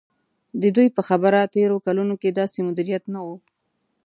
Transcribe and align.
د 0.61 0.63
دوی 0.75 0.87
په 0.95 1.01
خبره 1.07 1.51
تېرو 1.55 1.77
کلونو 1.85 2.13
کې 2.21 2.29
داسې 2.39 2.59
مدیریت 2.67 3.03
نه 3.13 3.19
و. 3.25 3.27